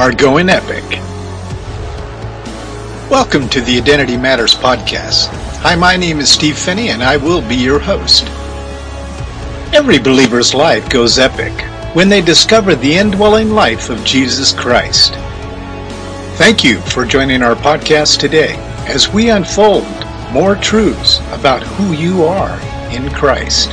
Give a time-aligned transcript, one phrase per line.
[0.00, 0.82] Are going epic.
[3.10, 5.26] Welcome to the Identity Matters podcast.
[5.58, 8.24] Hi, my name is Steve Phinney, and I will be your host.
[9.74, 11.52] Every believer's life goes epic
[11.94, 15.12] when they discover the indwelling life of Jesus Christ.
[16.38, 18.54] Thank you for joining our podcast today
[18.88, 19.84] as we unfold
[20.32, 22.58] more truths about who you are
[22.90, 23.70] in Christ.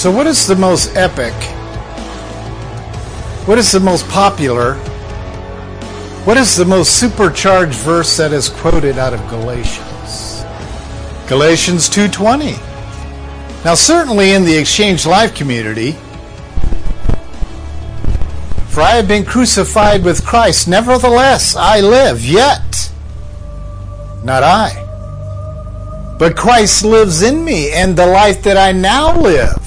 [0.00, 1.34] So, what is the most epic?
[3.46, 4.76] What is the most popular?
[6.24, 10.42] What is the most supercharged verse that is quoted out of Galatians?
[11.28, 12.58] Galatians 2:20.
[13.62, 15.98] Now, certainly in the Exchange Life community,
[18.70, 22.88] for I have been crucified with Christ, nevertheless I live, yet
[24.24, 24.82] not I.
[26.18, 29.60] But Christ lives in me, and the life that I now live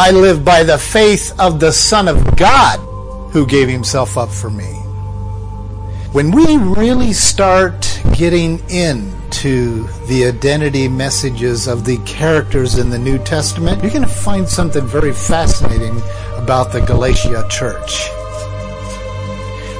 [0.00, 2.78] I live by the faith of the Son of God
[3.32, 4.76] who gave himself up for me.
[6.12, 13.18] When we really start getting into the identity messages of the characters in the New
[13.18, 16.00] Testament, you're going to find something very fascinating
[16.36, 18.08] about the Galatia church.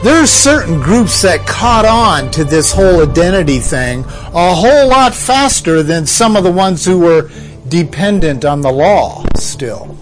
[0.02, 5.14] There are certain groups that caught on to this whole identity thing a whole lot
[5.14, 7.30] faster than some of the ones who were
[7.69, 9.96] dependent on the law still.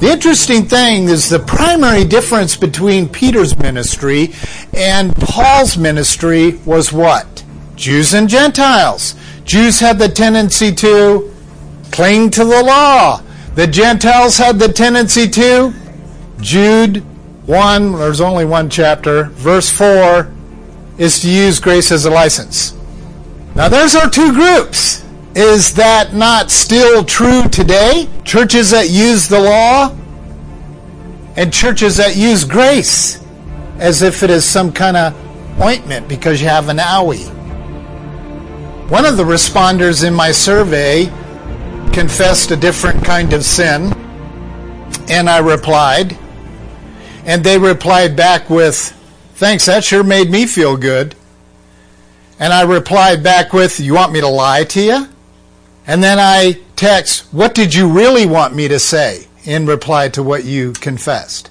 [0.00, 4.34] The interesting thing is the primary difference between Peter's ministry
[4.74, 7.44] and Paul's ministry was what?
[7.76, 9.14] Jews and Gentiles.
[9.44, 11.32] Jews had the tendency to
[11.92, 13.22] cling to the law.
[13.54, 15.72] The Gentiles had the tendency to.
[16.40, 16.98] Jude
[17.46, 20.30] 1, there's only one chapter, verse 4
[20.98, 22.74] is to use grace as a license.
[23.54, 25.03] Now, there's our two groups.
[25.34, 28.08] Is that not still true today?
[28.24, 29.90] Churches that use the law
[31.36, 33.20] and churches that use grace
[33.78, 37.28] as if it is some kind of ointment because you have an owie.
[38.90, 41.06] One of the responders in my survey
[41.92, 43.92] confessed a different kind of sin,
[45.08, 46.16] and I replied,
[47.24, 48.92] and they replied back with,
[49.34, 51.16] Thanks, that sure made me feel good.
[52.38, 55.08] And I replied back with, You want me to lie to you?
[55.86, 60.22] And then I text, What did you really want me to say in reply to
[60.22, 61.50] what you confessed?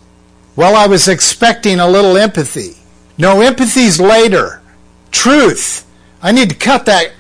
[0.56, 2.78] Well, I was expecting a little empathy.
[3.18, 4.62] No, empathy's later.
[5.12, 5.86] Truth.
[6.22, 7.12] I need to cut that,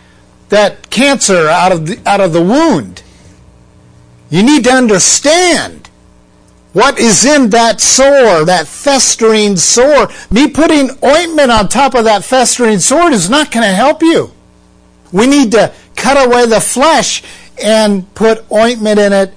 [0.50, 3.03] that cancer out of, the, out of the wound.
[4.30, 5.90] You need to understand
[6.74, 10.09] what is in that sore, that festering sore.
[10.31, 14.31] Me putting ointment on top of that festering sore is not going to help you.
[15.12, 17.24] We need to cut away the flesh
[17.62, 19.34] and put ointment in it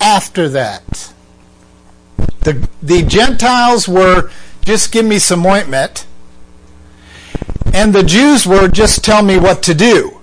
[0.00, 1.12] after that.
[2.40, 4.30] The, the Gentiles were
[4.64, 6.06] just give me some ointment,
[7.72, 10.20] and the Jews were just tell me what to do.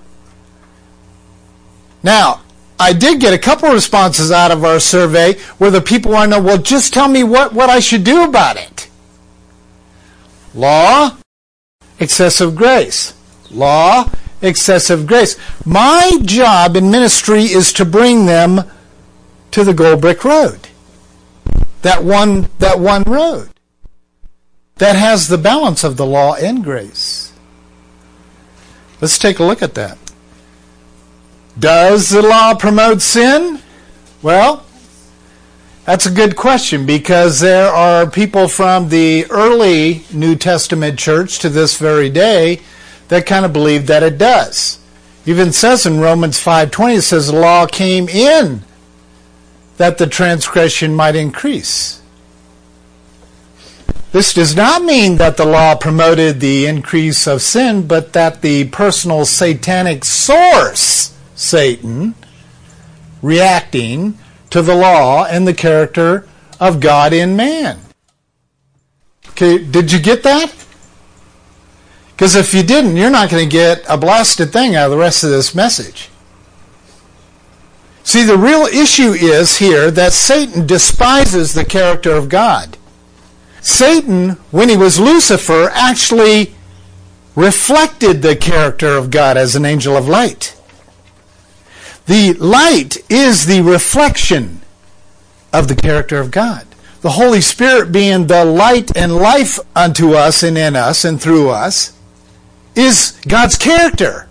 [2.02, 2.42] Now,
[2.78, 6.38] I did get a couple responses out of our survey where the people want to
[6.38, 8.88] know, well, just tell me what, what I should do about it.
[10.54, 11.16] Law,
[11.98, 13.14] excessive grace.
[13.50, 14.10] Law,
[14.42, 15.36] excessive grace.
[15.64, 18.62] My job in ministry is to bring them
[19.50, 20.68] to the gold brick road.
[21.82, 23.50] That one, that one road
[24.80, 27.32] that has the balance of the law and grace.
[29.00, 29.98] Let's take a look at that.
[31.58, 33.60] Does the law promote sin?
[34.22, 34.64] Well,
[35.84, 41.50] that's a good question because there are people from the early New Testament church to
[41.50, 42.60] this very day
[43.10, 44.78] that kind of believe that it does.
[45.26, 48.62] Even says in Romans 5:20 it says the law came in
[49.76, 52.00] that the transgression might increase.
[54.12, 58.64] This does not mean that the law promoted the increase of sin, but that the
[58.64, 62.14] personal satanic source, Satan,
[63.22, 64.18] reacting
[64.50, 66.26] to the law and the character
[66.58, 67.78] of God in man.
[69.30, 70.59] Okay, did you get that?
[72.20, 74.98] Because if you didn't, you're not going to get a blasted thing out of the
[74.98, 76.10] rest of this message.
[78.02, 82.76] See, the real issue is here that Satan despises the character of God.
[83.62, 86.52] Satan, when he was Lucifer, actually
[87.34, 90.54] reflected the character of God as an angel of light.
[92.04, 94.60] The light is the reflection
[95.54, 96.66] of the character of God.
[97.00, 101.48] the Holy Spirit being the light and life unto us and in us and through
[101.48, 101.94] us,
[102.74, 104.28] is God's character.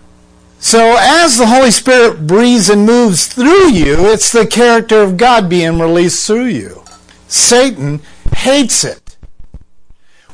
[0.58, 5.48] So as the Holy Spirit breathes and moves through you, it's the character of God
[5.48, 6.82] being released through you.
[7.28, 8.00] Satan
[8.34, 9.16] hates it.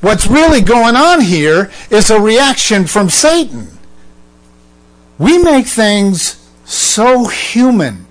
[0.00, 3.68] What's really going on here is a reaction from Satan.
[5.18, 8.05] We make things so human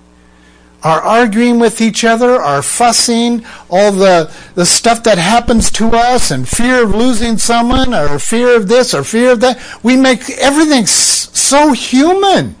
[0.86, 6.30] our arguing with each other, our fussing, all the, the stuff that happens to us,
[6.30, 9.58] and fear of losing someone, or fear of this, or fear of that.
[9.82, 12.54] We make everything so human.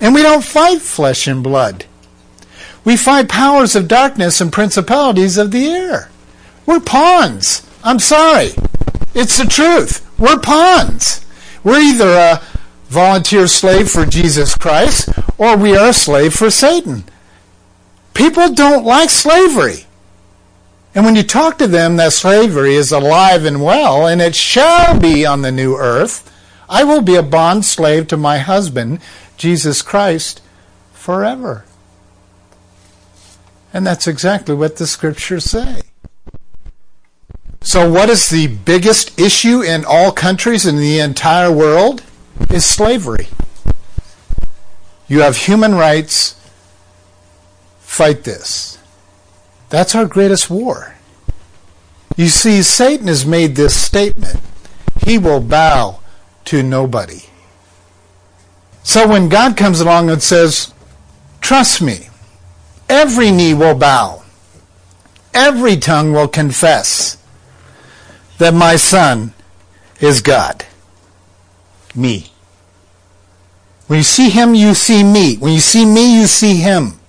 [0.00, 1.84] And we don't fight flesh and blood.
[2.84, 6.10] We fight powers of darkness and principalities of the air.
[6.64, 7.68] We're pawns.
[7.82, 8.50] I'm sorry.
[9.14, 10.08] It's the truth.
[10.16, 11.26] We're pawns.
[11.64, 12.40] We're either a
[12.90, 15.08] volunteer slave for Jesus Christ,
[15.38, 17.04] or we are a slave for Satan.
[18.14, 19.86] People don't like slavery.
[20.92, 24.98] And when you talk to them that slavery is alive and well, and it shall
[24.98, 26.26] be on the new earth,
[26.68, 28.98] I will be a bond slave to my husband,
[29.36, 30.42] Jesus Christ,
[30.92, 31.64] forever.
[33.72, 35.82] And that's exactly what the scriptures say.
[37.60, 42.02] So, what is the biggest issue in all countries in the entire world?
[42.48, 43.28] Is slavery.
[45.08, 46.40] You have human rights.
[47.80, 48.78] Fight this.
[49.68, 50.94] That's our greatest war.
[52.16, 54.40] You see, Satan has made this statement
[55.04, 55.98] he will bow
[56.44, 57.22] to nobody.
[58.82, 60.72] So when God comes along and says,
[61.40, 62.08] Trust me,
[62.88, 64.22] every knee will bow,
[65.34, 67.16] every tongue will confess
[68.38, 69.34] that my Son
[70.00, 70.64] is God.
[71.94, 72.30] Me.
[73.86, 75.36] When you see him, you see me.
[75.36, 77.00] When you see me, you see him.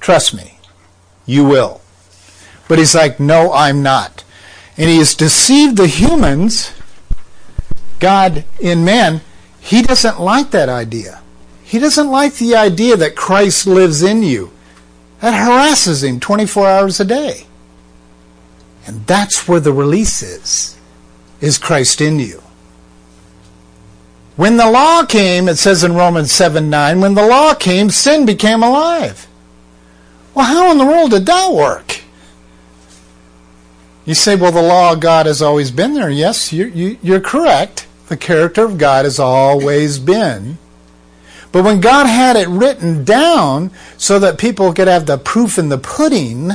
[0.00, 0.58] Trust me.
[1.24, 1.80] You will.
[2.68, 4.24] But he's like, no, I'm not.
[4.76, 6.72] And he has deceived the humans,
[8.00, 9.20] God in man.
[9.60, 11.22] He doesn't like that idea.
[11.64, 14.52] He doesn't like the idea that Christ lives in you.
[15.20, 17.46] That harasses him 24 hours a day.
[18.86, 20.76] And that's where the release is,
[21.40, 22.42] is Christ in you.
[24.36, 28.26] When the law came, it says in Romans 7 9, when the law came, sin
[28.26, 29.26] became alive.
[30.34, 32.02] Well, how in the world did that work?
[34.04, 36.10] You say, well, the law of God has always been there.
[36.10, 37.88] Yes, you're, you, are correct.
[38.08, 40.58] The character of God has always been.
[41.50, 45.70] But when God had it written down so that people could have the proof in
[45.70, 46.50] the pudding,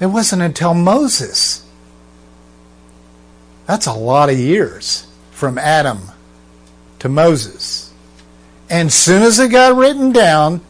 [0.00, 1.64] it wasn't until Moses.
[3.66, 6.11] That's a lot of years from Adam
[7.02, 7.92] to Moses.
[8.70, 10.60] And soon as it got written down,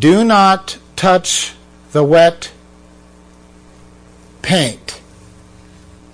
[0.00, 1.54] do not touch
[1.92, 2.50] the wet
[4.42, 5.00] paint.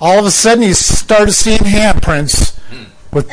[0.02, 2.58] All of a sudden, you started seeing handprints
[3.10, 3.26] with,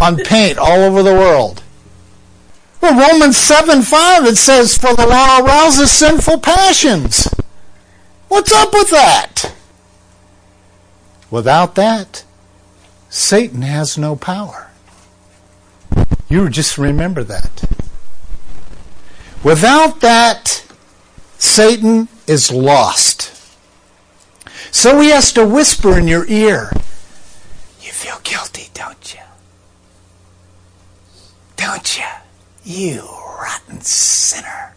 [0.00, 1.62] on paint all over the world.
[2.80, 7.28] Well, Romans 7 5, it says, For the law arouses sinful passions.
[8.28, 9.54] What's up with that?
[11.30, 12.24] Without that,
[13.10, 14.69] Satan has no power.
[16.30, 17.64] You just remember that.
[19.42, 20.64] Without that,
[21.38, 23.36] Satan is lost.
[24.70, 26.70] So he has to whisper in your ear,
[27.80, 29.20] You feel guilty, don't you?
[31.56, 32.04] Don't you?
[32.62, 33.02] You
[33.40, 34.76] rotten sinner.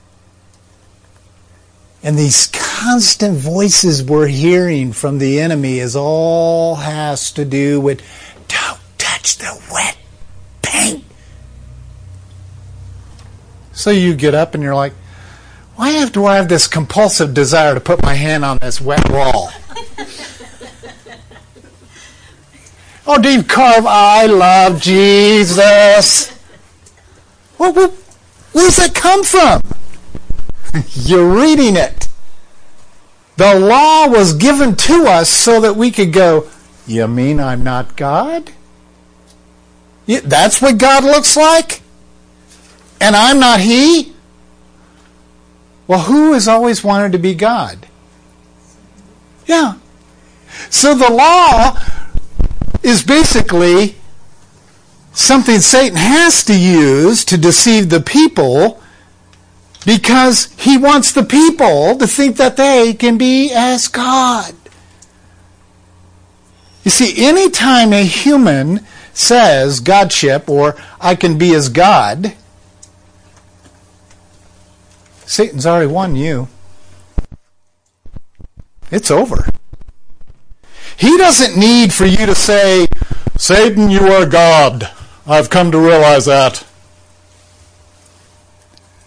[2.02, 8.02] And these constant voices we're hearing from the enemy is all has to do with
[8.48, 9.98] don't touch the wet
[10.62, 11.03] paint.
[13.84, 14.94] So you get up and you're like,
[15.76, 19.10] why have, do I have this compulsive desire to put my hand on this wet
[19.10, 19.52] wall?
[23.06, 26.32] oh, Dave Carve, I love Jesus.
[27.58, 27.90] Well, where
[28.54, 29.62] does that come from?
[30.94, 32.08] You're reading it.
[33.36, 36.48] The law was given to us so that we could go,
[36.88, 38.54] You mean I'm not God?
[40.08, 41.83] That's what God looks like?
[43.04, 44.14] And I'm not He?
[45.88, 47.86] Well, who has always wanted to be God?
[49.46, 49.76] Yeah.
[50.70, 51.78] So the law
[52.82, 53.96] is basically
[55.12, 58.82] something Satan has to use to deceive the people
[59.86, 64.56] because he wants the people to think that they can be as God.
[66.86, 72.34] You see, anytime a human says Godship or I can be as God,
[75.34, 76.48] Satan's already won you.
[78.92, 79.48] It's over.
[80.96, 82.86] He doesn't need for you to say,
[83.36, 84.92] Satan, you are God.
[85.26, 86.64] I've come to realize that.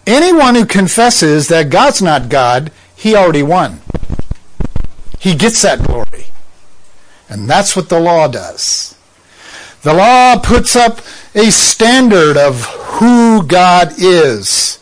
[0.05, 3.79] Anyone who confesses that God's not God, he already won.
[5.19, 6.25] He gets that glory.
[7.29, 8.97] And that's what the law does.
[9.83, 10.99] The law puts up
[11.33, 14.77] a standard of who God is.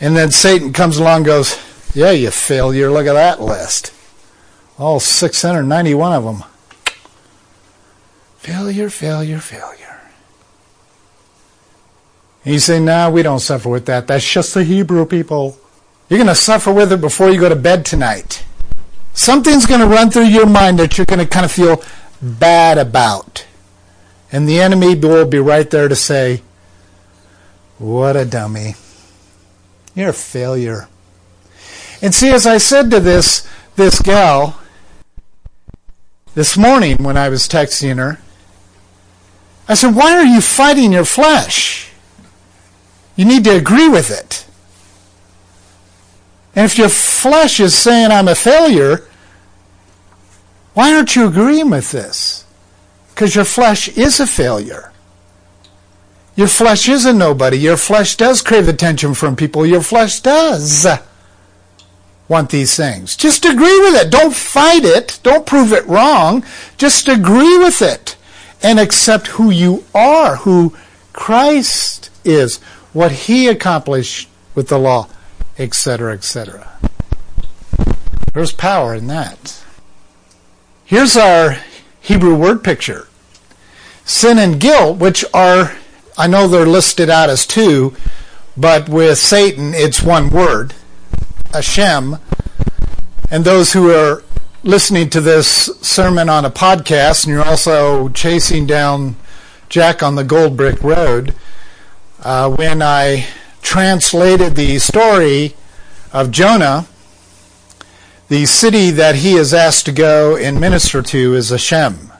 [0.00, 1.58] And then Satan comes along and goes,
[1.94, 2.90] Yeah, you failure.
[2.90, 3.92] Look at that list.
[4.78, 6.44] All 691 of them.
[8.38, 10.00] Failure, failure, failure.
[12.44, 14.06] And you say, No, we don't suffer with that.
[14.06, 15.58] That's just the Hebrew people.
[16.08, 18.44] You're going to suffer with it before you go to bed tonight.
[19.12, 21.82] Something's going to run through your mind that you're going to kind of feel
[22.22, 23.44] bad about.
[24.30, 26.42] And the enemy will be right there to say,
[27.78, 28.76] What a dummy.
[29.98, 30.86] You're a failure.
[32.00, 34.60] And see, as I said to this, this gal
[36.36, 38.20] this morning when I was texting her,
[39.66, 41.90] I said, Why are you fighting your flesh?
[43.16, 44.46] You need to agree with it.
[46.54, 49.04] And if your flesh is saying I'm a failure,
[50.74, 52.44] why aren't you agreeing with this?
[53.08, 54.92] Because your flesh is a failure.
[56.38, 57.58] Your flesh is a nobody.
[57.58, 59.66] Your flesh does crave attention from people.
[59.66, 60.86] Your flesh does
[62.28, 63.16] want these things.
[63.16, 64.08] Just agree with it.
[64.08, 65.18] Don't fight it.
[65.24, 66.44] Don't prove it wrong.
[66.76, 68.16] Just agree with it
[68.62, 70.76] and accept who you are, who
[71.12, 72.58] Christ is,
[72.92, 75.08] what he accomplished with the law,
[75.58, 76.78] etc., etc.
[78.32, 79.64] There's power in that.
[80.84, 81.56] Here's our
[82.00, 83.08] Hebrew word picture.
[84.04, 85.72] Sin and guilt, which are
[86.18, 87.94] I know they're listed out as two,
[88.56, 90.74] but with Satan, it's one word,
[91.52, 92.16] Hashem.
[93.30, 94.24] And those who are
[94.64, 99.14] listening to this sermon on a podcast, and you're also chasing down
[99.68, 101.36] Jack on the Gold Brick Road,
[102.24, 103.28] uh, when I
[103.62, 105.54] translated the story
[106.12, 106.88] of Jonah,
[108.26, 112.10] the city that he is asked to go and minister to is Hashem.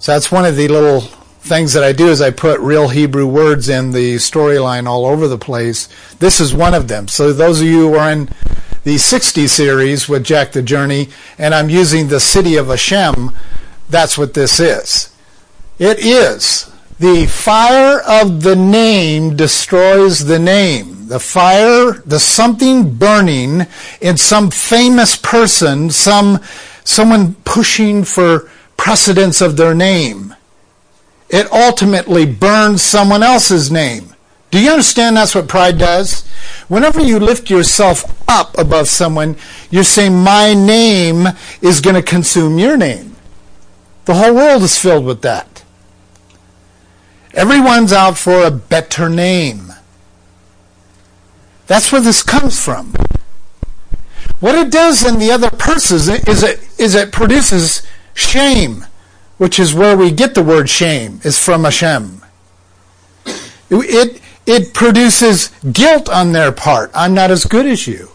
[0.00, 1.17] So that's one of the little
[1.48, 5.26] things that I do is I put real Hebrew words in the storyline all over
[5.26, 5.88] the place.
[6.18, 7.08] This is one of them.
[7.08, 8.28] So those of you who are in
[8.84, 13.30] the 60 series with Jack the Journey, and I'm using the city of Hashem,
[13.88, 15.10] that's what this is.
[15.78, 16.70] It is.
[17.00, 21.08] The fire of the name destroys the name.
[21.08, 23.66] The fire, the something burning
[24.00, 26.40] in some famous person, some
[26.84, 30.34] someone pushing for precedence of their name
[31.30, 34.14] it ultimately burns someone else's name.
[34.50, 36.26] Do you understand that's what pride does?
[36.68, 39.36] Whenever you lift yourself up above someone,
[39.70, 41.26] you're saying, My name
[41.60, 43.16] is going to consume your name.
[44.06, 45.64] The whole world is filled with that.
[47.34, 49.72] Everyone's out for a better name.
[51.66, 52.94] That's where this comes from.
[54.40, 58.86] What it does in the other person is it, is it produces shame
[59.38, 62.22] which is where we get the word shame, is from Hashem.
[63.70, 66.90] It, it produces guilt on their part.
[66.94, 68.10] I'm not as good as you.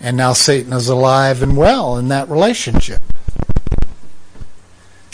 [0.00, 3.02] And now Satan is alive and well in that relationship.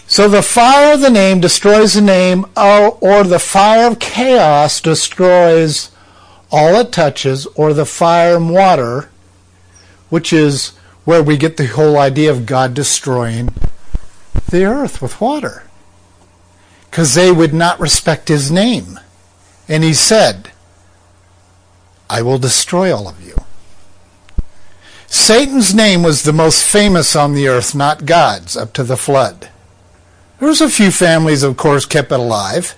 [0.06, 5.90] So the fire of the name destroys the name, or the fire of chaos destroys
[6.50, 9.10] all it touches, or the fire and water,
[10.10, 10.72] which is
[11.04, 13.54] where we get the whole idea of God destroying
[14.48, 15.64] the earth with water
[16.90, 19.00] because they would not respect his name.
[19.68, 20.50] And he said,
[22.08, 23.34] I will destroy all of you.
[25.06, 29.48] Satan's name was the most famous on the earth, not God's, up to the flood.
[30.38, 32.76] There was a few families, of course, kept it alive.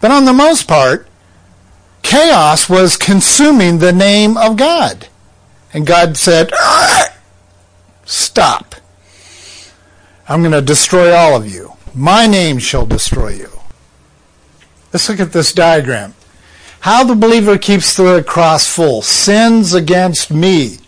[0.00, 1.08] But on the most part,
[2.02, 5.08] chaos was consuming the name of God.
[5.72, 6.50] And God said,
[8.04, 8.74] Stop.
[10.28, 11.72] I'm going to destroy all of you.
[11.94, 13.50] My name shall destroy you.
[14.92, 16.14] Let's look at this diagram.
[16.80, 19.02] How the believer keeps the cross full.
[19.02, 20.78] Sins against me.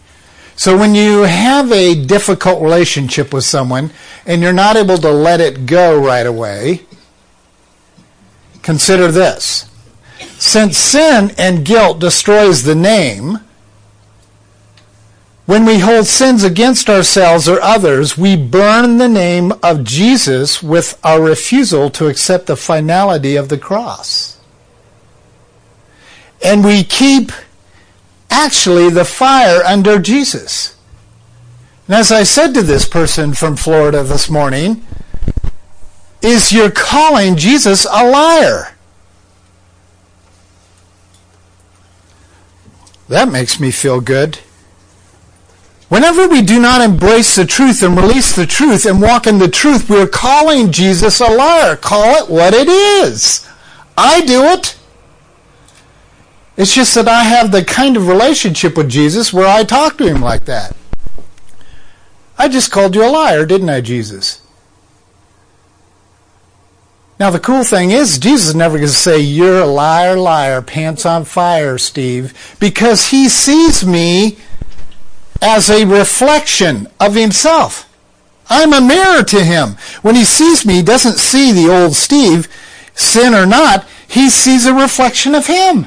[0.57, 3.91] So when you have a difficult relationship with someone
[4.27, 6.83] and you're not able to let it go right away,
[8.63, 9.71] consider this.
[10.39, 13.41] Since sin and guilt destroys the name,
[15.51, 20.97] when we hold sins against ourselves or others, we burn the name of Jesus with
[21.03, 24.39] our refusal to accept the finality of the cross.
[26.41, 27.33] And we keep
[28.31, 30.77] actually the fire under Jesus.
[31.89, 34.87] And as I said to this person from Florida this morning,
[36.23, 38.77] is you're calling Jesus a liar.
[43.09, 44.39] That makes me feel good.
[45.91, 49.49] Whenever we do not embrace the truth and release the truth and walk in the
[49.49, 51.75] truth, we're calling Jesus a liar.
[51.75, 53.45] Call it what it is.
[53.99, 54.79] I do it.
[56.57, 60.07] It's just that I have the kind of relationship with Jesus where I talk to
[60.07, 60.77] him like that.
[62.39, 64.47] I just called you a liar, didn't I, Jesus?
[67.19, 71.05] Now, the cool thing is, Jesus never going to say, You're a liar, liar, pants
[71.05, 74.39] on fire, Steve, because he sees me
[75.41, 77.87] as a reflection of himself.
[78.49, 79.77] I'm a mirror to him.
[80.03, 82.49] When he sees me, he doesn't see the old Steve,
[82.95, 85.87] sin or not, he sees a reflection of him.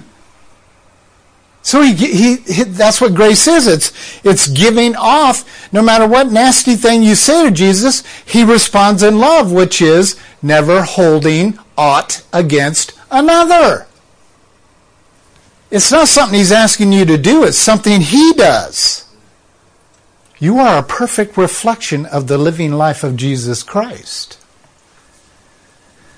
[1.62, 3.68] So he, he, he, that's what grace is.
[3.68, 5.72] It's, it's giving off.
[5.72, 10.20] No matter what nasty thing you say to Jesus, he responds in love, which is
[10.42, 13.88] never holding aught against another.
[15.72, 17.46] It's not something he's asking you to do.
[17.46, 19.10] It's something he does.
[20.40, 24.40] You are a perfect reflection of the living life of Jesus Christ.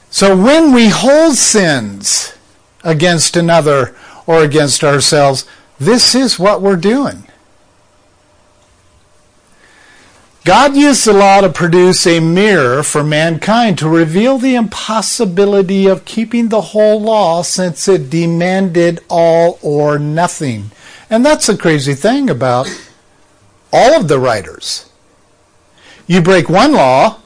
[0.09, 2.35] So when we hold sins
[2.83, 3.95] against another
[4.25, 5.45] or against ourselves,
[5.79, 7.27] this is what we're doing.
[10.45, 16.05] God used the law to produce a mirror for mankind to reveal the impossibility of
[16.05, 20.69] keeping the whole law since it demanded all or nothing.
[21.09, 22.67] And that's the crazy thing about
[23.75, 24.89] all of the writers.
[26.07, 27.19] You break one law,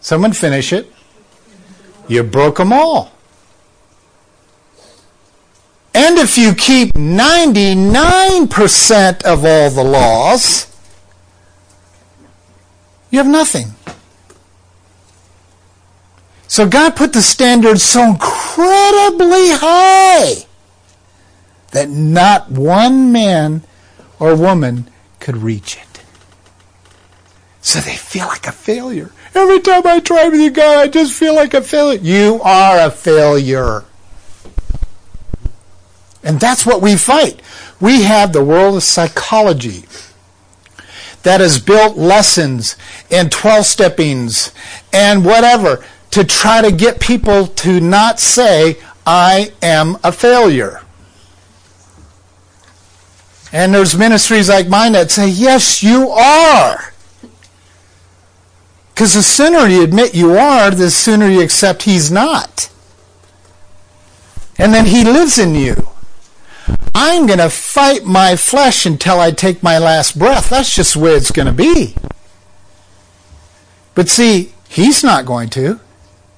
[0.00, 0.90] someone finish it,
[2.08, 3.12] you broke them all.
[5.92, 10.74] And if you keep 99% of all the laws,
[13.10, 13.74] you have nothing.
[16.48, 20.46] So God put the standard so incredibly high
[21.72, 23.62] that not one man
[24.18, 24.88] or woman
[25.24, 26.02] could reach it.
[27.62, 29.10] So they feel like a failure.
[29.34, 31.98] Every time I try with you, God, I just feel like a failure.
[32.02, 33.84] You are a failure.
[36.22, 37.40] And that's what we fight.
[37.80, 39.86] We have the world of psychology
[41.22, 42.76] that has built lessons
[43.10, 44.52] and 12 steppings
[44.92, 50.83] and whatever to try to get people to not say, I am a failure.
[53.54, 56.92] And there's ministries like mine that say, yes, you are.
[58.92, 62.68] Because the sooner you admit you are, the sooner you accept he's not.
[64.58, 65.88] And then he lives in you.
[66.96, 70.50] I'm going to fight my flesh until I take my last breath.
[70.50, 71.94] That's just the way it's going to be.
[73.94, 75.78] But see, he's not going to.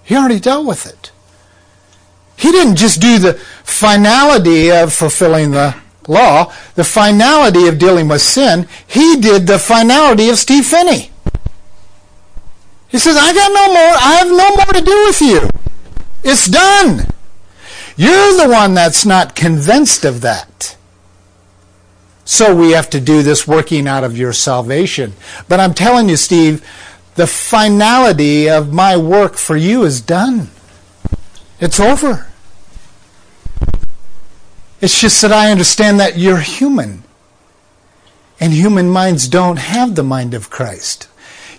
[0.05, 1.13] He already dealt with it.
[2.37, 5.77] He didn't just do the finality of fulfilling the
[6.09, 11.11] law, the finality of dealing with sin, he did the finality of Steve Phinney.
[12.89, 15.49] He says, I got no more, I have no more to do with you.
[16.23, 17.07] It's done.
[17.97, 20.77] You're the one that's not convinced of that.
[22.25, 25.15] So we have to do this working out of your salvation.
[25.49, 26.67] But I'm telling you, Steve,
[27.15, 30.51] the finality of my work for you is done.
[31.61, 32.27] It's over.
[34.81, 37.03] It's just that I understand that you're human.
[38.39, 41.09] And human minds don't have the mind of Christ.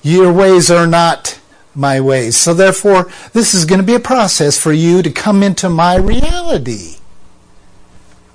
[0.03, 1.39] Your ways are not
[1.73, 2.38] my ways.
[2.38, 5.95] So therefore, this is going to be a process for you to come into my
[5.95, 6.95] reality.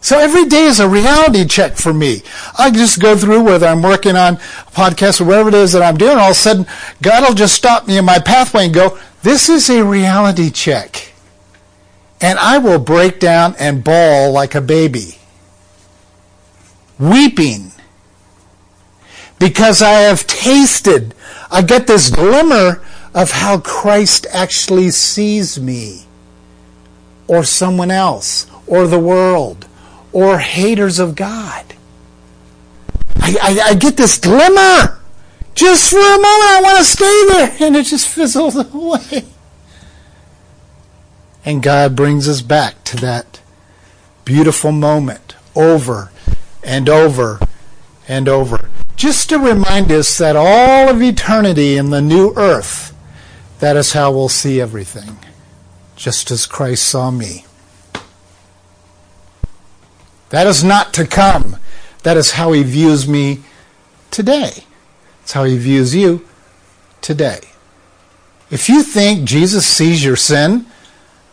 [0.00, 2.22] So every day is a reality check for me.
[2.58, 4.38] I just go through whether I'm working on a
[4.72, 6.66] podcast or whatever it is that I'm doing, all of a sudden
[7.00, 11.11] God will just stop me in my pathway and go, this is a reality check
[12.22, 15.18] and I will break down and bawl like a baby,
[16.98, 17.72] weeping,
[19.40, 21.14] because I have tasted,
[21.50, 22.80] I get this glimmer
[23.12, 26.04] of how Christ actually sees me,
[27.26, 29.66] or someone else, or the world,
[30.12, 31.64] or haters of God.
[33.16, 35.00] I, I, I get this glimmer.
[35.54, 39.24] Just for a moment, I want to stay there, and it just fizzles away.
[41.44, 43.40] And God brings us back to that
[44.24, 46.10] beautiful moment over
[46.62, 47.40] and over
[48.06, 48.68] and over.
[48.96, 52.94] Just to remind us that all of eternity in the new earth,
[53.58, 55.18] that is how we'll see everything,
[55.96, 57.44] just as Christ saw me.
[60.30, 61.56] That is not to come.
[62.04, 63.42] That is how he views me
[64.10, 64.64] today.
[65.22, 66.26] It's how he views you
[67.00, 67.40] today.
[68.50, 70.66] If you think Jesus sees your sin,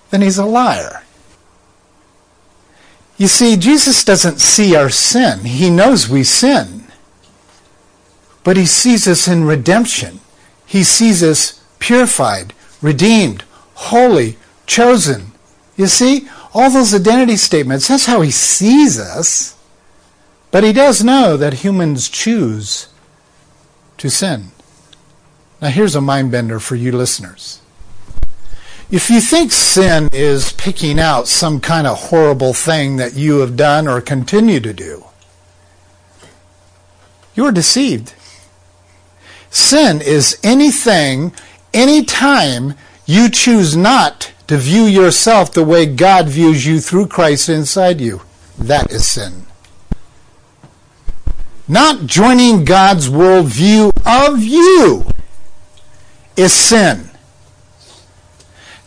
[0.09, 1.03] then he's a liar.
[3.17, 5.39] You see, Jesus doesn't see our sin.
[5.39, 6.85] He knows we sin.
[8.43, 10.21] But he sees us in redemption.
[10.65, 13.43] He sees us purified, redeemed,
[13.73, 15.33] holy, chosen.
[15.75, 19.57] You see, all those identity statements, that's how he sees us.
[20.51, 22.87] But he does know that humans choose
[23.97, 24.51] to sin.
[25.61, 27.61] Now, here's a mind bender for you listeners.
[28.91, 33.55] If you think sin is picking out some kind of horrible thing that you have
[33.55, 35.05] done or continue to do,
[37.35, 38.15] you're deceived.
[39.51, 41.33] Sin is anything,
[41.71, 42.73] anytime
[43.05, 48.21] you choose not to view yourself the way God views you through Christ inside you.
[48.57, 49.45] That is sin.
[51.67, 55.05] Not joining God's worldview of you
[56.35, 57.08] is sin.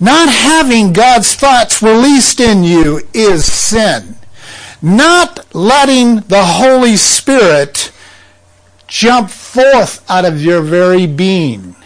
[0.03, 4.17] Not having God's thoughts released in you is sin.
[4.83, 7.93] Not letting the Holy Spirit
[8.89, 11.77] jump forth out of your very being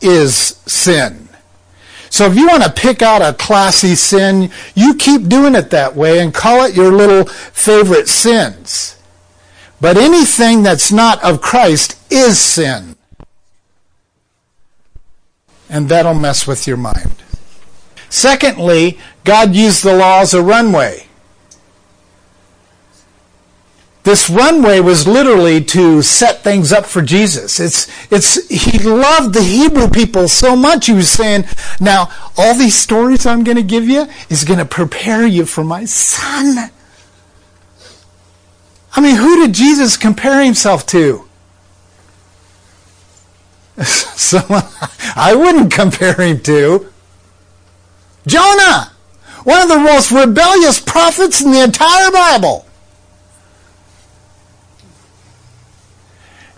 [0.00, 1.28] is sin.
[2.10, 5.94] So if you want to pick out a classy sin, you keep doing it that
[5.94, 9.00] way and call it your little favorite sins.
[9.80, 12.96] But anything that's not of Christ is sin.
[15.70, 17.22] And that'll mess with your mind.
[18.12, 21.06] Secondly, God used the law as a runway.
[24.02, 27.58] This runway was literally to set things up for Jesus.
[27.58, 30.88] It's, it's, he loved the Hebrew people so much.
[30.88, 31.46] He was saying,
[31.80, 35.64] now, all these stories I'm going to give you is going to prepare you for
[35.64, 36.70] my son.
[38.94, 41.26] I mean, who did Jesus compare himself to?
[43.82, 44.64] Someone
[45.16, 46.91] I wouldn't compare him to.
[48.26, 48.92] Jonah,
[49.44, 52.66] one of the most rebellious prophets in the entire Bible.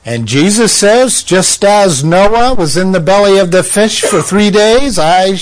[0.05, 4.51] And Jesus says, just as Noah was in the belly of the fish for three
[4.51, 5.39] days, I,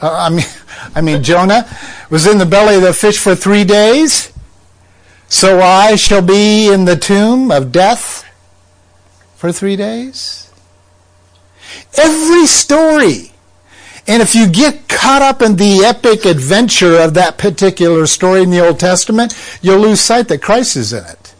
[0.00, 0.46] uh, I mean,
[0.94, 1.68] I mean Jonah
[2.08, 4.32] was in the belly of the fish for three days,
[5.28, 8.24] so I shall be in the tomb of death
[9.36, 10.50] for three days.
[11.96, 13.31] Every story
[14.06, 18.50] and if you get caught up in the epic adventure of that particular story in
[18.50, 21.34] the Old Testament, you'll lose sight that Christ is in it.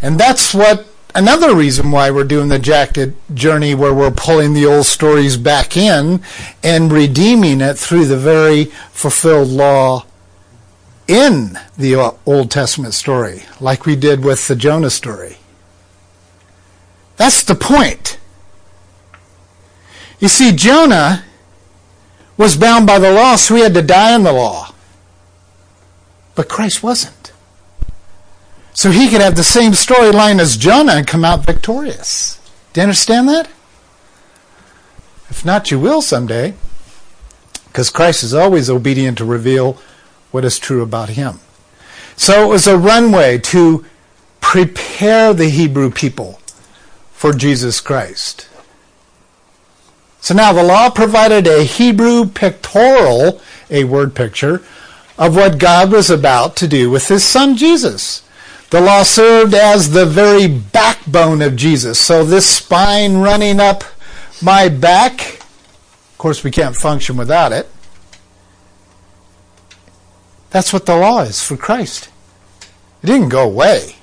[0.00, 4.66] And that's what another reason why we're doing the jacket journey where we're pulling the
[4.66, 6.22] old stories back in
[6.62, 10.04] and redeeming it through the very fulfilled law
[11.08, 15.38] in the Old Testament story, like we did with the Jonah story.
[17.16, 18.17] That's the point.
[20.18, 21.24] You see, Jonah
[22.36, 24.72] was bound by the law, so he had to die in the law.
[26.34, 27.32] But Christ wasn't.
[28.72, 32.40] So he could have the same storyline as Jonah and come out victorious.
[32.72, 33.48] Do you understand that?
[35.28, 36.54] If not, you will someday.
[37.66, 39.78] Because Christ is always obedient to reveal
[40.30, 41.40] what is true about him.
[42.16, 43.84] So it was a runway to
[44.40, 46.40] prepare the Hebrew people
[47.12, 48.48] for Jesus Christ.
[50.20, 54.62] So now the law provided a Hebrew pictorial, a word picture,
[55.16, 58.22] of what God was about to do with his son Jesus.
[58.70, 61.98] The law served as the very backbone of Jesus.
[61.98, 63.84] So this spine running up
[64.42, 67.68] my back, of course we can't function without it.
[70.50, 72.10] That's what the law is for Christ.
[73.02, 73.96] It didn't go away.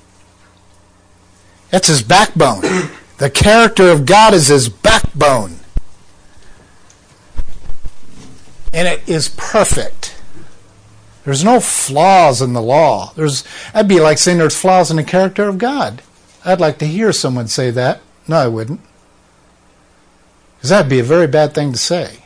[1.70, 2.62] That's his backbone.
[3.18, 5.60] The character of God is his backbone
[8.76, 10.22] and it is perfect.
[11.24, 13.14] There's no flaws in the law.
[13.16, 16.04] There's that'd be like saying there's flaws in the character of God.
[16.44, 18.02] I'd like to hear someone say that.
[18.28, 18.82] No, I wouldn't.
[20.58, 22.26] Because that'd be a very bad thing to say.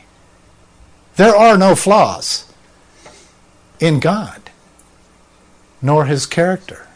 [1.16, 2.52] There are no flaws
[3.78, 4.50] in God,
[5.80, 6.88] nor his character.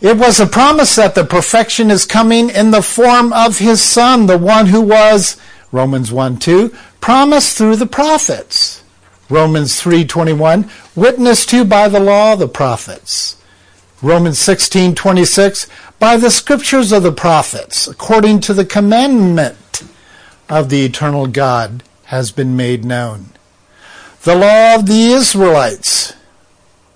[0.00, 4.26] It was a promise that the perfection is coming in the form of his son,
[4.26, 5.36] the one who was,
[5.72, 6.74] Romans 1 2,
[7.08, 8.82] promised through the prophets.
[9.30, 13.36] Romans 3:21, witnessed to by the law of the prophets.
[14.02, 15.66] Romans 16:26,
[15.98, 19.84] by the scriptures of the prophets, according to the commandment
[20.50, 23.30] of the eternal God has been made known.
[24.24, 26.12] The law of the Israelites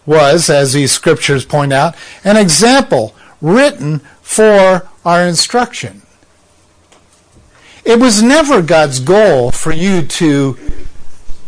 [0.04, 6.01] was, as these scriptures point out, an example written for our instruction.
[7.84, 10.54] It was never God's goal for you to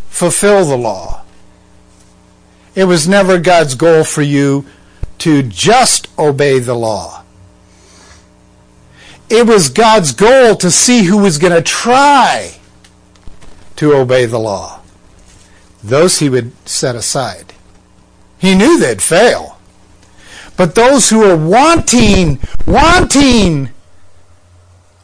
[0.09, 1.25] fulfill the law.
[2.75, 4.67] It was never God's goal for you
[5.19, 7.23] to just obey the law.
[9.31, 12.57] It was God's goal to see who was going to try
[13.77, 14.81] to obey the law.
[15.83, 17.55] Those he would set aside.
[18.39, 19.59] He knew they'd fail.
[20.57, 23.71] But those who were wanting, wanting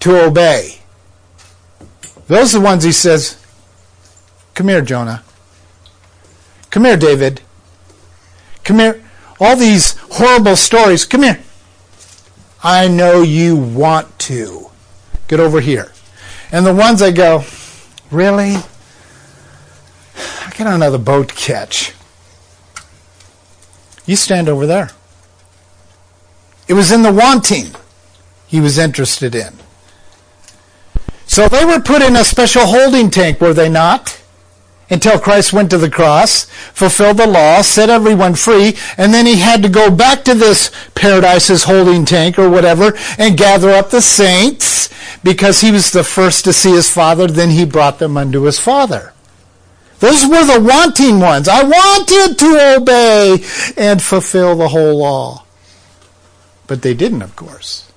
[0.01, 0.80] to obey,
[2.31, 3.45] those are the ones he says,
[4.55, 5.25] Come here, Jonah.
[6.71, 7.41] Come here, David.
[8.63, 9.03] Come here.
[9.41, 11.05] All these horrible stories.
[11.05, 11.41] Come here.
[12.63, 14.71] I know you want to.
[15.27, 15.91] Get over here.
[16.53, 17.45] And the ones I go,
[18.13, 18.55] Really?
[20.15, 21.95] I got another boat to catch.
[24.07, 24.91] You stand over there.
[26.69, 27.75] It was in the wanting
[28.47, 29.55] he was interested in.
[31.31, 34.21] So they were put in a special holding tank, were they not?
[34.91, 39.37] Until Christ went to the cross, fulfilled the law, set everyone free, and then he
[39.37, 44.03] had to go back to this paradise's holding tank or whatever and gather up the
[44.03, 44.89] saints
[45.23, 48.59] because he was the first to see his father, then he brought them unto his
[48.59, 49.13] father.
[50.01, 51.47] Those were the wanting ones.
[51.47, 53.39] I wanted to obey
[53.77, 55.45] and fulfill the whole law.
[56.67, 57.93] But they didn't, of course.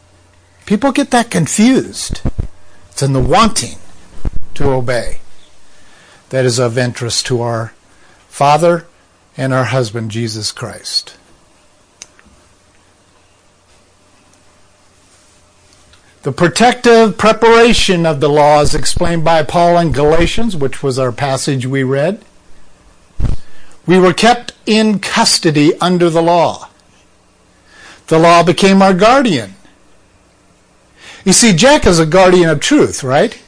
[0.67, 2.21] People get that confused.
[2.93, 3.79] It's in the wanting
[4.53, 5.17] to obey
[6.29, 7.73] that is of interest to our
[8.27, 8.86] Father
[9.36, 11.17] and our husband, Jesus Christ.
[16.21, 21.12] The protective preparation of the law is explained by Paul in Galatians, which was our
[21.12, 22.23] passage we read.
[23.88, 26.69] We were kept in custody under the law.
[28.06, 29.56] The law became our guardian.
[31.25, 33.41] You see, Jack is a guardian of truth, right?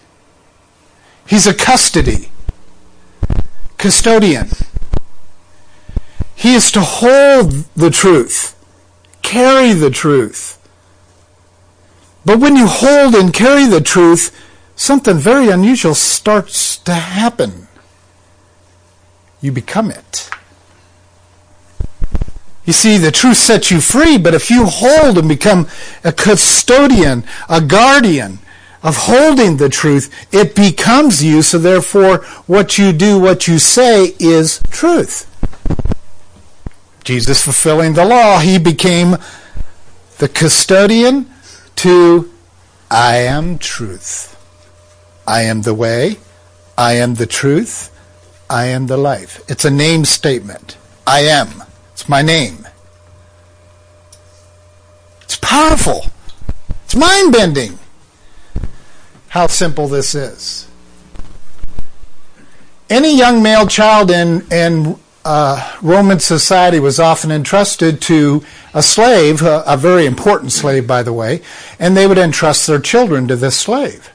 [1.28, 2.30] He's a custody,
[3.78, 4.50] custodian.
[6.36, 8.56] He is to hold the truth,
[9.22, 10.60] carry the truth.
[12.24, 14.36] But when you hold and carry the truth,
[14.76, 17.68] something very unusual starts to happen.
[19.42, 20.30] You become it.
[22.66, 25.68] You see, the truth sets you free, but if you hold and become
[26.04, 28.40] a custodian, a guardian
[28.82, 34.16] of holding the truth, it becomes you, so therefore what you do, what you say
[34.20, 35.32] is truth.
[37.04, 39.18] Jesus fulfilling the law, he became
[40.18, 41.30] the custodian
[41.76, 42.32] to
[42.90, 44.32] I am truth.
[45.28, 46.18] I am the way.
[46.78, 47.92] I am the truth.
[48.50, 49.44] I am the life.
[49.48, 50.78] It's a name statement.
[51.06, 51.64] I am.
[52.08, 52.68] My name.
[55.22, 56.06] It's powerful.
[56.84, 57.80] It's mind bending.
[59.30, 60.68] How simple this is.
[62.90, 69.42] Any young male child in, in uh, Roman society was often entrusted to a slave,
[69.42, 71.42] a, a very important slave, by the way,
[71.80, 74.12] and they would entrust their children to this slave.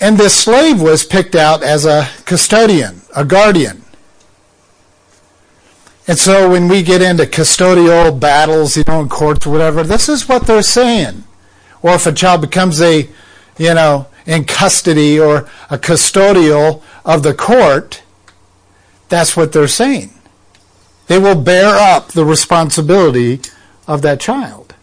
[0.00, 3.84] And this slave was picked out as a custodian, a guardian.
[6.08, 10.08] And so when we get into custodial battles, you know, in courts or whatever, this
[10.08, 11.24] is what they're saying.
[11.82, 13.08] Or if a child becomes a,
[13.58, 18.02] you know, in custody or a custodial of the court,
[19.10, 20.10] that's what they're saying.
[21.08, 23.40] They will bear up the responsibility
[23.86, 24.74] of that child.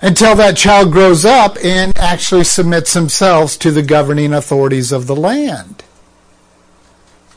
[0.00, 5.14] Until that child grows up and actually submits themselves to the governing authorities of the
[5.14, 5.84] land.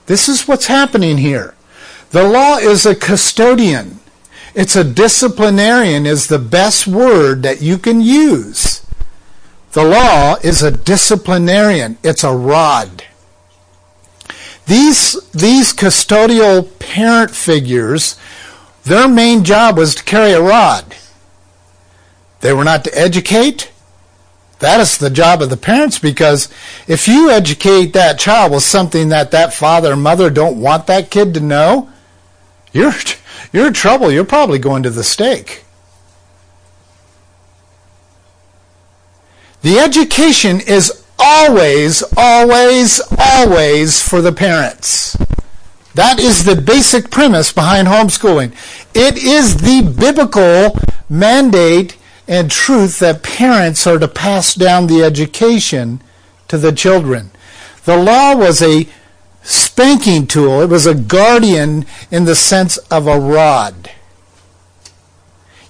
[0.08, 1.54] This is what's happening here.
[2.12, 4.00] The law is a custodian.
[4.54, 8.86] It's a disciplinarian is the best word that you can use.
[9.74, 11.98] The law is a disciplinarian.
[12.04, 13.04] It's a rod.
[14.65, 18.18] These, these custodial parent figures,
[18.84, 20.96] their main job was to carry a rod.
[22.39, 23.72] They were not to educate.
[24.60, 26.48] That is the job of the parents because
[26.88, 31.12] if you educate that child with something that that father or mother don't want that
[31.12, 31.89] kid to know,
[32.76, 32.94] you're,
[33.54, 34.12] you're in trouble.
[34.12, 35.64] You're probably going to the stake.
[39.62, 45.16] The education is always, always, always for the parents.
[45.94, 48.52] That is the basic premise behind homeschooling.
[48.94, 50.78] It is the biblical
[51.10, 51.96] mandate
[52.28, 56.02] and truth that parents are to pass down the education
[56.50, 57.32] to the children.
[57.86, 58.88] The law was a
[59.46, 60.62] spanking tool.
[60.62, 63.92] It was a guardian in the sense of a rod.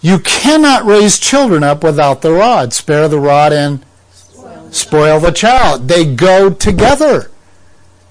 [0.02, 2.74] You cannot raise children up without the rod.
[2.74, 3.86] Spare the rod and
[4.72, 5.88] spoil the child.
[5.88, 7.32] They go together.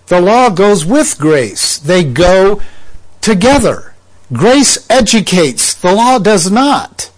[0.07, 1.79] The law goes with grace.
[1.79, 2.61] They go
[3.21, 3.95] together.
[4.33, 5.75] Grace educates.
[5.75, 7.11] The law does not.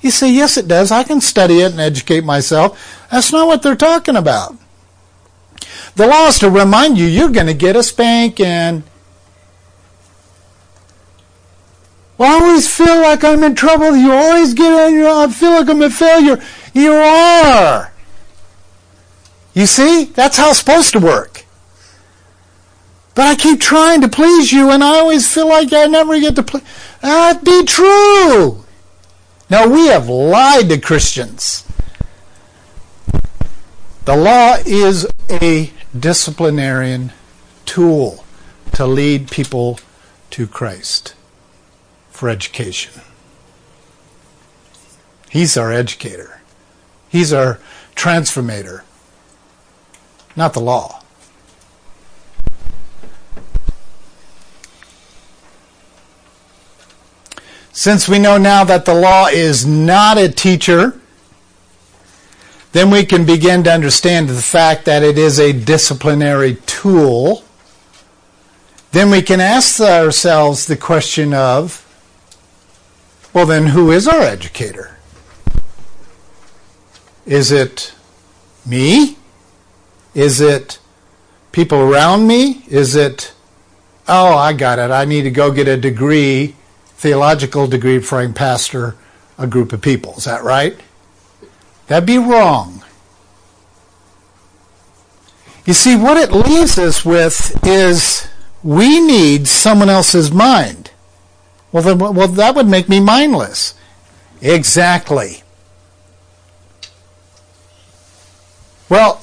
[0.00, 0.90] You say, yes, it does.
[0.90, 3.06] I can study it and educate myself.
[3.10, 4.56] That's not what they're talking about.
[5.94, 8.84] The law is to remind you you're going to get a spanking.
[12.16, 13.96] Well, I always feel like I'm in trouble.
[13.96, 16.42] You always get in, I feel like I'm a failure.
[16.72, 17.92] You are.
[19.54, 20.04] You see?
[20.04, 21.44] That's how it's supposed to work.
[23.14, 26.34] But I keep trying to please you, and I always feel like I never get
[26.36, 26.62] to please.
[27.02, 28.64] That be true.
[29.50, 31.66] Now, we have lied to Christians.
[34.06, 37.12] The law is a disciplinarian
[37.66, 38.24] tool
[38.72, 39.78] to lead people
[40.30, 41.14] to Christ
[42.10, 43.02] for education.
[45.28, 46.40] He's our educator.
[47.08, 47.58] He's our
[47.94, 48.82] transformator,
[50.34, 51.02] not the law.
[57.72, 61.00] Since we know now that the law is not a teacher,
[62.72, 67.44] then we can begin to understand the fact that it is a disciplinary tool.
[68.92, 71.86] Then we can ask ourselves the question of
[73.32, 74.98] well, then who is our educator?
[77.24, 77.94] Is it
[78.66, 79.16] me?
[80.14, 80.78] Is it
[81.50, 82.62] people around me?
[82.68, 83.32] Is it,
[84.06, 84.90] oh, I got it.
[84.90, 86.56] I need to go get a degree,
[86.96, 88.96] theological degree before I pastor
[89.38, 90.14] a group of people.
[90.16, 90.78] Is that right?
[91.92, 92.82] That'd be wrong.
[95.66, 98.26] You see, what it leaves us with is
[98.62, 100.90] we need someone else's mind.
[101.70, 103.74] Well, then, well, that would make me mindless.
[104.40, 105.42] Exactly.
[108.88, 109.22] Well,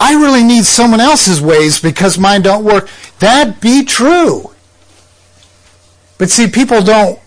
[0.00, 2.88] I really need someone else's ways because mine don't work.
[3.20, 4.50] That'd be true.
[6.18, 7.21] But see, people don't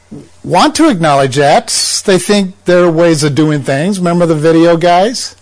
[0.45, 1.67] want to acknowledge that.
[2.05, 3.99] They think there are ways of doing things.
[3.99, 5.35] Remember the video guys?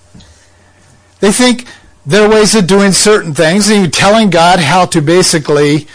[1.20, 1.66] They think
[2.06, 5.88] there are ways of doing certain things, and you're telling God how to basically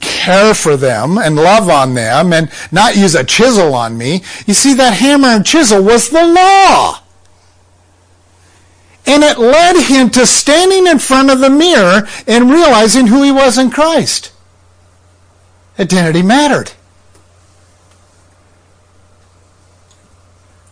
[0.00, 4.22] care for them and love on them and not use a chisel on me.
[4.46, 7.02] You see, that hammer and chisel was the law.
[9.06, 13.32] And it led him to standing in front of the mirror and realizing who he
[13.32, 14.32] was in Christ.
[15.78, 16.72] Identity mattered.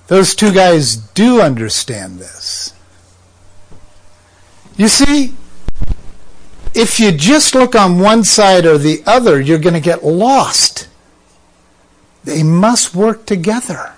[0.09, 2.75] Those two guys do understand this.
[4.77, 5.35] You see,
[6.75, 10.89] if you just look on one side or the other, you're going to get lost.
[12.25, 13.93] They must work together.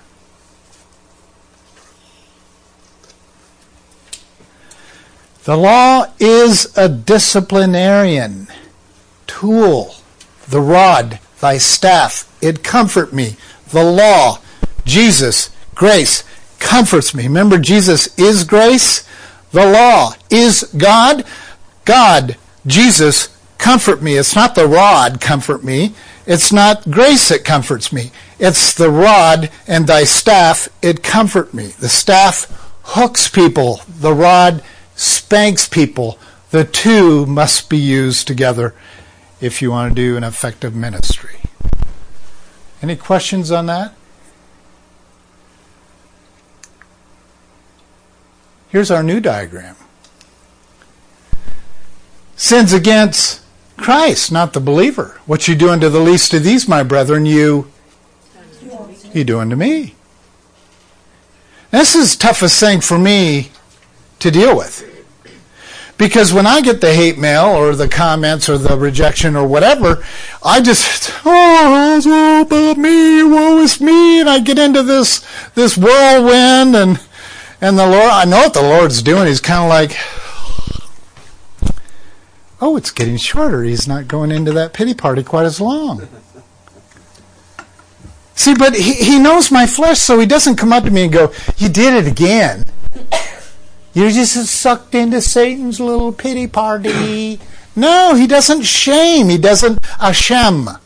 [5.44, 8.48] The law is a disciplinarian
[9.26, 9.94] tool.
[10.48, 13.36] The rod, thy staff, it comfort me.
[13.68, 14.38] The law,
[14.84, 16.24] Jesus, grace,
[16.58, 17.22] comforts me.
[17.22, 19.08] Remember, Jesus is grace.
[19.52, 21.24] The law is God.
[21.86, 24.18] God Jesus, comfort me.
[24.18, 25.94] It's not the rod, comfort me.
[26.26, 28.10] It's not grace that comforts me.
[28.38, 31.68] It's the rod and thy staff, it comfort me.
[31.68, 32.46] The staff
[32.82, 33.80] hooks people.
[33.88, 34.62] The rod
[34.96, 36.18] spanks people.
[36.50, 38.74] The two must be used together
[39.40, 41.40] if you want to do an effective ministry.
[42.82, 43.94] Any questions on that?
[48.70, 49.76] Here's our new diagram
[52.36, 53.42] sins against
[53.76, 55.20] Christ, not the believer.
[55.26, 57.70] What you doing to the least of these, my brethren, you
[59.12, 59.94] you doing to me.
[61.70, 63.50] This is the toughest thing for me
[64.20, 64.86] to deal with.
[65.98, 70.02] Because when I get the hate mail or the comments or the rejection or whatever,
[70.42, 75.26] I just, oh, it's all about me, woe is me, and I get into this,
[75.54, 77.00] this whirlwind and,
[77.60, 79.26] and the Lord, I know what the Lord's doing.
[79.26, 79.96] He's kind of like,
[82.60, 83.62] oh, it's getting shorter.
[83.62, 86.08] He's not going into that pity party quite as long.
[88.34, 91.12] See, but he, he knows my flesh, so he doesn't come up to me and
[91.12, 92.64] go, You did it again.
[93.92, 97.40] You're just sucked into Satan's little pity party.
[97.76, 99.28] No, he doesn't shame.
[99.28, 100.78] He doesn't ashem.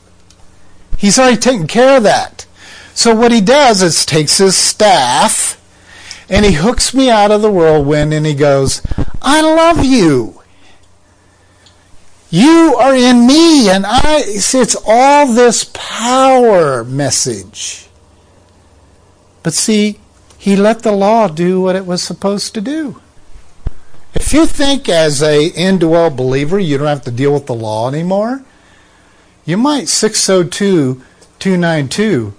[0.98, 2.46] He's already taken care of that.
[2.94, 5.60] So what he does is takes his staff
[6.28, 8.82] and he hooks me out of the whirlwind and he goes,
[9.20, 10.40] I love you.
[12.30, 14.22] You are in me, and I.
[14.22, 17.86] see, It's all this power message.
[19.44, 20.00] But see,
[20.36, 23.00] he let the law do what it was supposed to do.
[24.14, 27.88] If you think as a indwelt believer you don't have to deal with the law
[27.88, 28.44] anymore,
[29.44, 31.02] you might 602
[31.38, 32.34] 292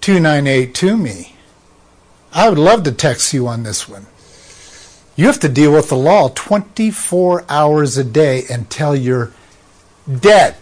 [0.00, 1.35] 298 to me.
[2.32, 4.06] I would love to text you on this one.
[5.16, 9.32] You have to deal with the law 24 hours a day until you're
[10.20, 10.56] dead.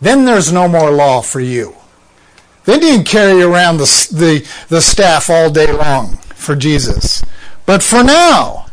[0.00, 1.76] Then there's no more law for you.
[2.64, 7.22] Then you can carry around the, the, the staff all day long for Jesus.
[7.64, 8.66] But for now,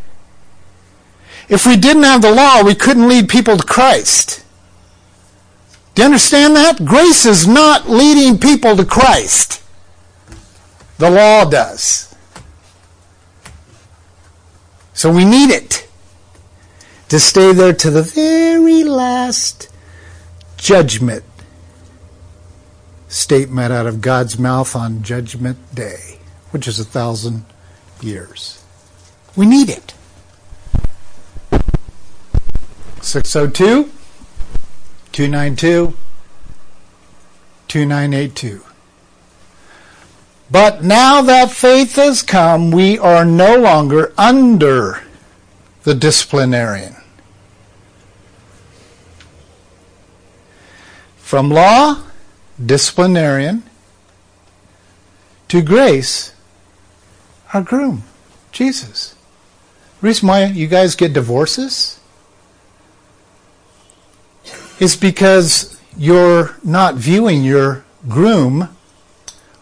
[1.48, 4.44] if we didn't have the law, we couldn't lead people to Christ.
[5.94, 6.84] Do you understand that?
[6.86, 9.63] Grace is not leading people to Christ.
[11.04, 12.16] The law does.
[14.94, 15.86] So we need it
[17.10, 19.68] to stay there to the very last
[20.56, 21.26] judgment
[23.10, 26.20] statement out of God's mouth on Judgment Day,
[26.52, 27.44] which is a thousand
[28.00, 28.64] years.
[29.36, 29.94] We need it.
[33.02, 33.92] 602
[35.12, 35.98] 292
[37.68, 38.73] 2982.
[40.54, 45.02] But now that faith has come, we are no longer under
[45.82, 46.96] the disciplinarian.
[51.18, 52.04] From law,
[52.64, 53.64] disciplinarian,
[55.48, 56.36] to grace,
[57.52, 58.04] our groom,
[58.52, 59.16] Jesus.
[60.02, 62.00] Reason why you guys get divorces
[64.80, 68.73] is because you're not viewing your groom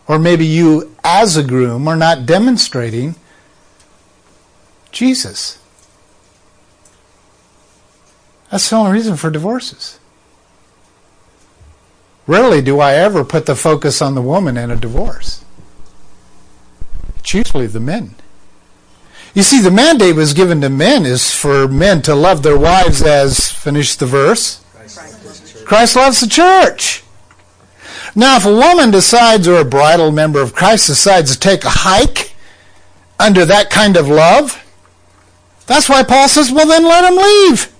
[0.08, 3.16] or maybe you as a groom are not demonstrating
[4.92, 5.58] Jesus.
[8.50, 10.00] That's the only reason for divorces.
[12.28, 15.44] Rarely do I ever put the focus on the woman in a divorce.
[17.18, 18.16] It's usually the men.
[19.34, 23.02] You see, the mandate was given to men is for men to love their wives
[23.02, 24.64] as, finish the verse,
[25.66, 27.01] Christ loves the church.
[28.16, 31.70] Now, if a woman decides, or a bridal member of Christ decides to take a
[31.70, 32.34] hike
[33.20, 34.58] under that kind of love,
[35.68, 37.72] that's why Paul says, well, then let him leave.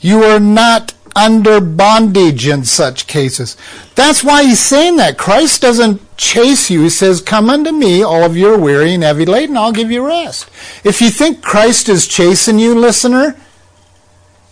[0.00, 3.56] You are not under bondage in such cases.
[3.94, 5.16] That's why he's saying that.
[5.16, 6.82] Christ doesn't chase you.
[6.82, 9.90] He says, Come unto me, all of you are weary and heavy laden, I'll give
[9.90, 10.48] you rest.
[10.84, 13.36] If you think Christ is chasing you, listener,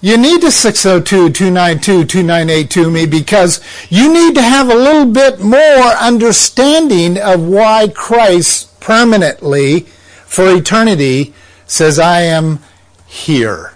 [0.04, 7.18] you need to 602-292-2982 me because you need to have a little bit more understanding
[7.18, 9.86] of why Christ permanently,
[10.26, 11.32] for eternity,
[11.66, 12.58] says, I am
[13.06, 13.72] here.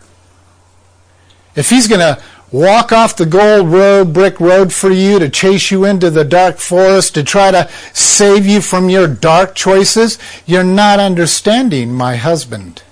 [1.57, 2.23] If he's going to
[2.53, 6.59] walk off the gold road, brick road for you, to chase you into the dark
[6.59, 12.83] forest, to try to save you from your dark choices, you're not understanding my husband.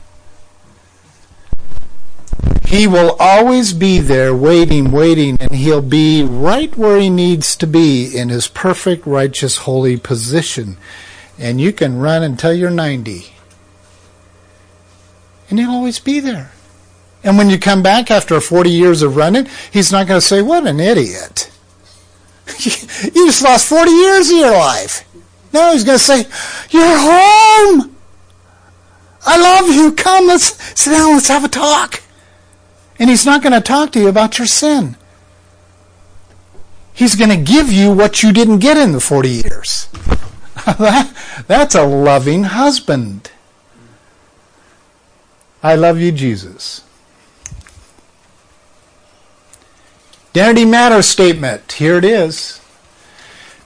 [2.67, 7.67] He will always be there waiting, waiting, and he'll be right where he needs to
[7.67, 10.77] be in his perfect, righteous, holy position.
[11.39, 13.27] And you can run until you're 90.
[15.49, 16.51] And he'll always be there.
[17.23, 20.43] And when you come back after 40 years of running, he's not going to say,
[20.43, 21.51] What an idiot.
[22.59, 25.05] you just lost 40 years of your life.
[25.53, 26.27] No, he's going to say,
[26.71, 27.97] You're home.
[29.25, 29.93] I love you.
[29.93, 32.03] Come, let's sit down, let's have a talk.
[32.99, 34.97] And he's not going to talk to you about your sin.
[36.95, 39.89] He's going to give you what you didn't get in the 40 years.
[40.67, 41.15] that,
[41.47, 43.31] that's a loving husband.
[45.63, 46.83] I love you, Jesus.
[50.37, 51.73] Identity Matters statement.
[51.73, 52.61] Here it is.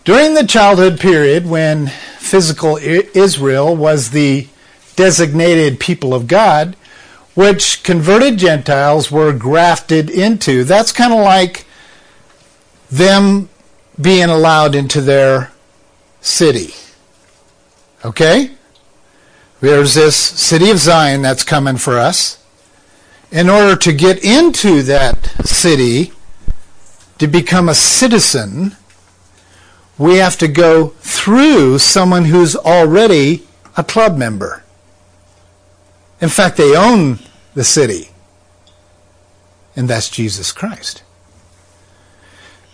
[0.05, 4.47] During the childhood period when physical Israel was the
[4.97, 6.77] designated people of God,
[7.35, 10.65] which converted Gentiles were grafted into.
[10.65, 11.65] That's kind of like
[12.91, 13.49] them
[14.01, 15.53] being allowed into their
[16.21, 16.75] city.
[18.05, 18.53] Okay?
[19.61, 22.43] There's this city of Zion that's coming for us.
[23.31, 26.13] In order to get into that city,
[27.19, 28.77] to become a citizen,
[29.99, 34.65] we have to go through someone who's already a club member.
[36.21, 37.19] In fact, they own
[37.55, 38.11] the city,
[39.75, 41.03] and that's Jesus Christ.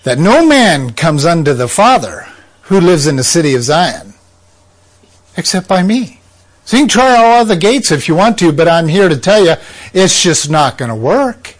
[0.03, 2.29] That no man comes unto the Father
[2.63, 4.15] who lives in the city of Zion
[5.37, 6.21] except by me.
[6.65, 9.17] So you can try all other gates if you want to, but I'm here to
[9.17, 9.55] tell you
[9.93, 11.55] it's just not going to work.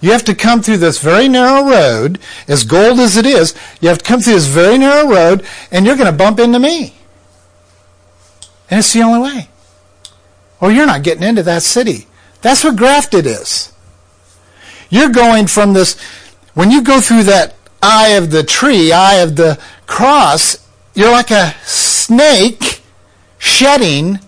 [0.00, 3.88] You have to come through this very narrow road, as gold as it is, you
[3.88, 6.94] have to come through this very narrow road, and you're going to bump into me.
[8.70, 9.48] And it's the only way.
[10.60, 12.06] Or you're not getting into that city.
[12.42, 13.72] That's what grafted is.
[14.90, 16.00] You're going from this,
[16.54, 21.30] when you go through that eye of the tree, eye of the cross, you're like
[21.30, 22.82] a snake
[23.38, 24.20] shedding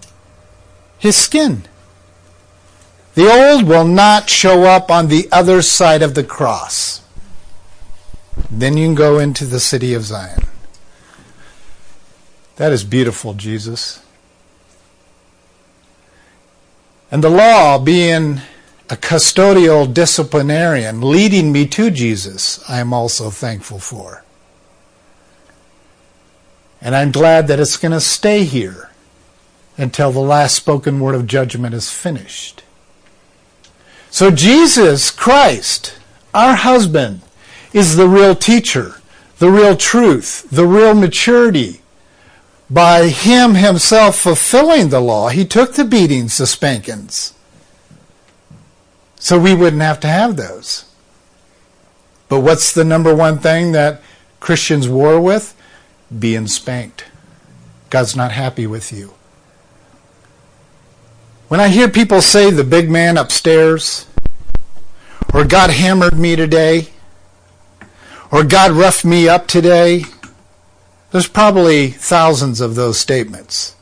[0.99, 1.63] his skin.
[3.15, 7.03] The old will not show up on the other side of the cross.
[8.51, 10.43] Then you can go into the city of Zion.
[12.57, 14.03] That is beautiful, Jesus.
[17.17, 18.43] And the law being
[18.91, 24.23] a custodial disciplinarian leading me to Jesus, I am also thankful for.
[26.79, 28.91] And I'm glad that it's going to stay here
[29.79, 32.65] until the last spoken word of judgment is finished.
[34.11, 35.99] So Jesus Christ,
[36.35, 37.23] our husband,
[37.73, 38.97] is the real teacher,
[39.39, 41.81] the real truth, the real maturity.
[42.69, 47.33] By him himself fulfilling the law, he took the beatings, the spankings.
[49.17, 50.85] So we wouldn't have to have those.
[52.29, 54.03] But what's the number one thing that
[54.41, 55.55] Christians war with?
[56.17, 57.05] Being spanked.
[57.91, 59.15] God's not happy with you.
[61.49, 64.07] When I hear people say the big man upstairs,
[65.33, 66.89] or God hammered me today,
[68.33, 70.03] or God roughed me up today,
[71.11, 73.75] there's probably thousands of those statements.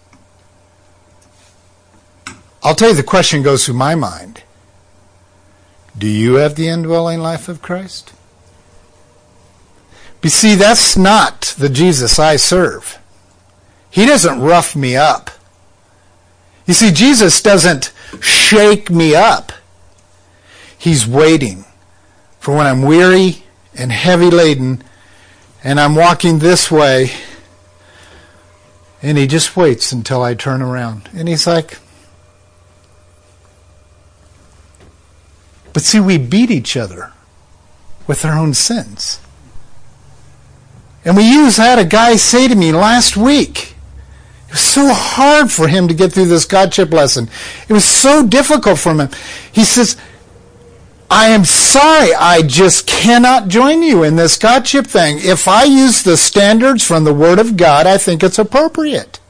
[2.62, 4.43] I'll tell you the question goes through my mind.
[5.97, 8.12] Do you have the indwelling life of Christ?
[10.22, 12.99] You see, that's not the Jesus I serve.
[13.91, 15.31] He doesn't rough me up.
[16.66, 19.53] You see, Jesus doesn't shake me up.
[20.79, 21.66] He's waiting
[22.41, 23.45] for when I'm weary
[23.75, 24.83] and heavy laden
[25.65, 27.11] and I'm walking this way.
[29.03, 31.11] And he just waits until I turn around.
[31.15, 31.79] And he's like,
[35.73, 37.12] But see, we beat each other
[38.07, 39.21] with our own sins.
[41.05, 41.79] And we use that.
[41.79, 43.75] A guy say to me last week,
[44.49, 47.29] It was so hard for him to get through this Godship lesson.
[47.69, 49.09] It was so difficult for him.
[49.51, 49.97] He says,
[51.15, 55.19] I am sorry, I just cannot join you in this Godship thing.
[55.21, 59.21] If I use the standards from the Word of God, I think it's appropriate.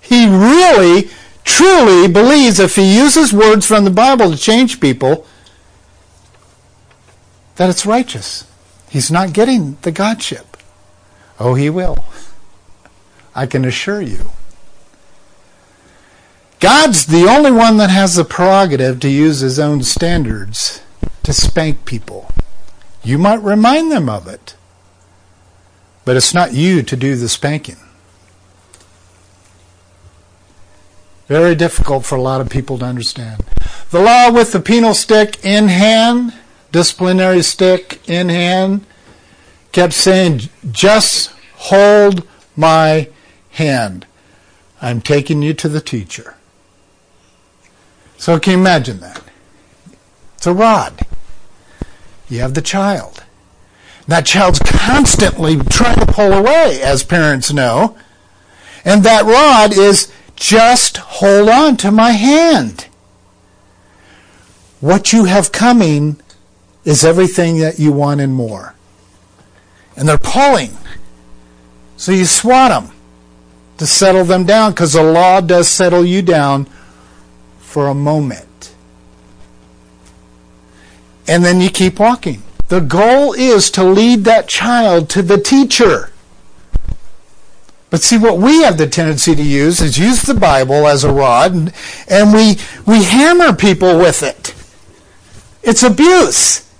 [0.00, 1.10] He really,
[1.42, 5.26] truly believes if he uses words from the Bible to change people,
[7.56, 8.46] that it's righteous.
[8.88, 10.56] He's not getting the Godship.
[11.40, 12.04] Oh, he will.
[13.34, 14.30] I can assure you.
[16.62, 20.80] God's the only one that has the prerogative to use his own standards
[21.24, 22.30] to spank people.
[23.02, 24.54] You might remind them of it,
[26.04, 27.78] but it's not you to do the spanking.
[31.26, 33.42] Very difficult for a lot of people to understand.
[33.90, 36.32] The law with the penal stick in hand,
[36.70, 38.86] disciplinary stick in hand,
[39.72, 43.08] kept saying, just hold my
[43.50, 44.06] hand.
[44.80, 46.36] I'm taking you to the teacher.
[48.22, 49.20] So can you imagine that?
[50.36, 51.00] It's a rod.
[52.28, 53.24] You have the child.
[54.06, 57.96] That child's constantly trying to pull away, as parents know.
[58.84, 62.86] And that rod is just hold on to my hand.
[64.78, 66.20] What you have coming
[66.84, 68.76] is everything that you want and more.
[69.96, 70.76] And they're pulling.
[71.96, 72.94] So you swat them
[73.78, 76.68] to settle them down because the law does settle you down
[77.72, 78.74] for a moment.
[81.26, 82.42] And then you keep walking.
[82.68, 86.10] The goal is to lead that child to the teacher.
[87.88, 91.12] But see, what we have the tendency to use is use the Bible as a
[91.12, 91.72] rod, and,
[92.08, 94.54] and we, we hammer people with it.
[95.62, 96.70] It's abuse.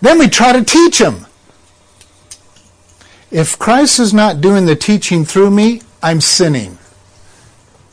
[0.00, 1.26] Then we try to teach them.
[3.32, 6.78] If Christ is not doing the teaching through me, I'm sinning.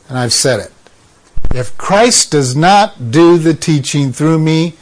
[0.08, 0.72] And I've said it.
[1.50, 4.74] If Christ does not do the teaching through me,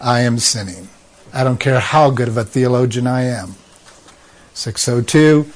[0.00, 0.88] I am sinning.
[1.32, 3.54] I don't care how good of a theologian I am.
[4.54, 5.50] 602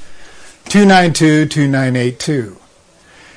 [0.64, 2.56] 292 2982.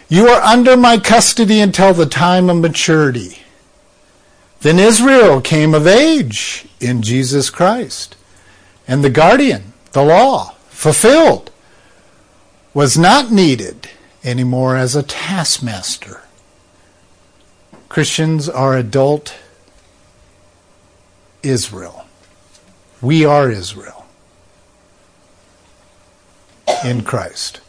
[0.09, 3.39] You are under my custody until the time of maturity.
[4.61, 8.15] Then Israel came of age in Jesus Christ.
[8.87, 11.51] And the guardian, the law, fulfilled,
[12.73, 13.89] was not needed
[14.23, 16.21] anymore as a taskmaster.
[17.89, 19.35] Christians are adult
[21.41, 22.05] Israel.
[23.01, 24.05] We are Israel
[26.83, 27.61] in Christ.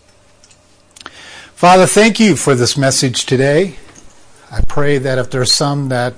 [1.54, 3.76] Father, thank you for this message today.
[4.50, 6.14] I pray that if there's some that